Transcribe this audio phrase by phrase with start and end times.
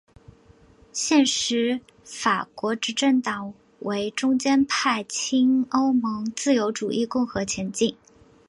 [0.91, 7.95] 现时法国执政党为中间派亲欧盟自由主义共和前进！